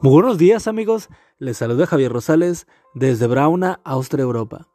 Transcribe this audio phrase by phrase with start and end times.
[0.00, 1.08] Muy buenos días amigos,
[1.40, 4.68] les saluda Javier Rosales desde Brauna, Austria, Europa,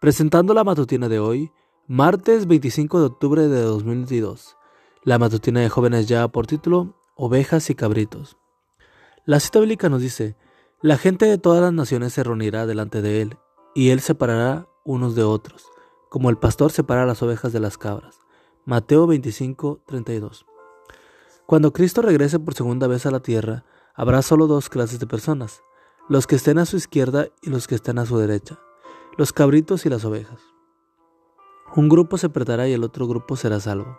[0.00, 1.52] presentando la matutina de hoy,
[1.86, 4.56] martes 25 de octubre de 2022.
[5.04, 8.36] La matutina de jóvenes ya por título Ovejas y Cabritos.
[9.24, 10.36] La cita bíblica nos dice,
[10.82, 13.38] la gente de todas las naciones se reunirá delante de él,
[13.76, 15.66] y él separará unos de otros,
[16.08, 18.18] como el pastor separa las ovejas de las cabras.
[18.64, 20.46] Mateo 25, 32.
[21.46, 23.64] Cuando Cristo regrese por segunda vez a la tierra,
[23.94, 25.62] habrá solo dos clases de personas,
[26.08, 28.58] los que estén a su izquierda y los que estén a su derecha,
[29.16, 30.40] los cabritos y las ovejas.
[31.76, 33.98] Un grupo se perderá y el otro grupo será salvo.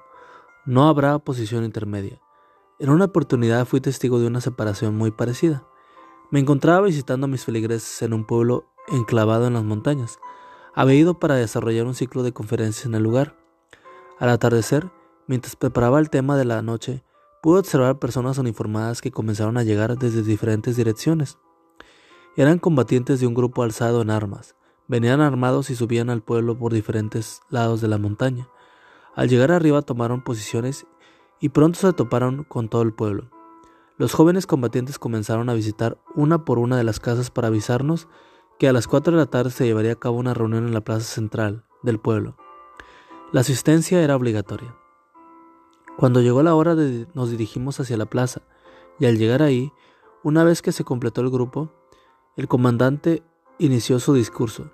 [0.66, 2.22] No habrá posición intermedia.
[2.80, 5.66] En una oportunidad fui testigo de una separación muy parecida.
[6.32, 10.20] Me encontraba visitando a mis feligreses en un pueblo enclavado en las montañas.
[10.74, 13.38] Había ido para desarrollar un ciclo de conferencias en el lugar.
[14.20, 14.90] Al atardecer,
[15.28, 17.04] mientras preparaba el tema de la noche,
[17.46, 21.38] pude observar personas uniformadas que comenzaron a llegar desde diferentes direcciones.
[22.36, 24.56] Eran combatientes de un grupo alzado en armas.
[24.88, 28.50] Venían armados y subían al pueblo por diferentes lados de la montaña.
[29.14, 30.88] Al llegar arriba tomaron posiciones
[31.40, 33.30] y pronto se toparon con todo el pueblo.
[34.00, 38.08] Los jóvenes combatientes comenzaron a visitar una por una de las casas para avisarnos
[38.58, 40.82] que a las 4 de la tarde se llevaría a cabo una reunión en la
[40.82, 42.38] plaza central del pueblo.
[43.32, 44.76] La asistencia era obligatoria.
[45.98, 48.42] Cuando llegó la hora de nos dirigimos hacia la plaza,
[49.00, 49.72] y al llegar ahí,
[50.24, 51.72] una vez que se completó el grupo,
[52.36, 53.24] el comandante
[53.60, 54.72] inició su discurso.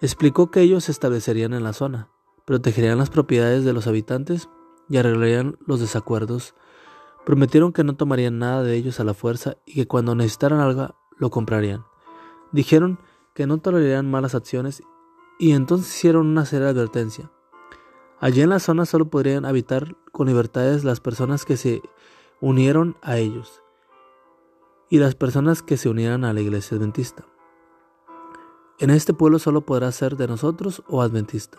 [0.00, 2.08] Explicó que ellos se establecerían en la zona,
[2.44, 4.48] protegerían las propiedades de los habitantes
[4.88, 6.54] y arreglarían los desacuerdos.
[7.24, 10.94] Prometieron que no tomarían nada de ellos a la fuerza y que cuando necesitaran algo
[11.18, 11.84] lo comprarían.
[12.52, 12.98] Dijeron
[13.34, 14.82] que no tolerarían malas acciones
[15.38, 17.30] y entonces hicieron una seria advertencia.
[18.20, 21.80] Allí en la zona solo podrían habitar con libertades las personas que se
[22.40, 23.62] unieron a ellos
[24.90, 27.24] y las personas que se unieran a la iglesia adventista.
[28.78, 31.58] En este pueblo solo podrá ser de nosotros o adventista.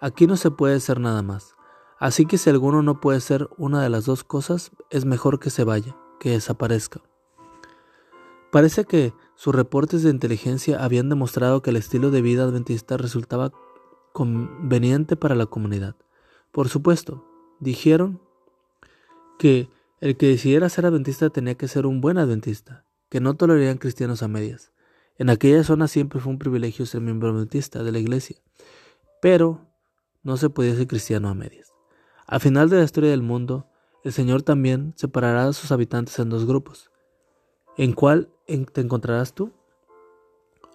[0.00, 1.56] Aquí no se puede ser nada más.
[1.98, 5.50] Así que si alguno no puede ser una de las dos cosas, es mejor que
[5.50, 7.00] se vaya, que desaparezca.
[8.50, 13.52] Parece que sus reportes de inteligencia habían demostrado que el estilo de vida adventista resultaba
[14.12, 15.96] conveniente para la comunidad.
[16.52, 17.24] Por supuesto,
[17.60, 18.20] dijeron
[19.38, 19.68] que
[20.00, 24.22] el que decidiera ser adventista tenía que ser un buen adventista, que no tolerarían cristianos
[24.22, 24.72] a medias.
[25.16, 28.36] En aquella zona siempre fue un privilegio ser miembro adventista de la iglesia,
[29.20, 29.66] pero
[30.22, 31.72] no se podía ser cristiano a medias.
[32.26, 33.66] Al final de la historia del mundo,
[34.04, 36.90] el Señor también separará a sus habitantes en dos grupos.
[37.76, 38.30] ¿En cuál
[38.72, 39.52] te encontrarás tú?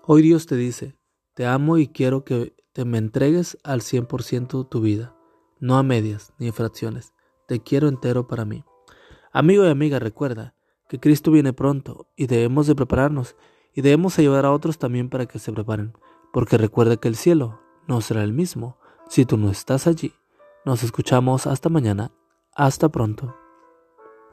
[0.05, 0.97] Hoy Dios te dice,
[1.33, 5.15] te amo y quiero que te me entregues al 100% tu vida,
[5.59, 7.13] no a medias ni fracciones,
[7.47, 8.63] te quiero entero para mí.
[9.31, 10.55] Amigo y amiga, recuerda
[10.89, 13.35] que Cristo viene pronto y debemos de prepararnos
[13.73, 15.93] y debemos ayudar a otros también para que se preparen,
[16.31, 20.13] porque recuerda que el cielo no será el mismo si tú no estás allí.
[20.65, 22.11] Nos escuchamos hasta mañana.
[22.55, 23.35] Hasta pronto.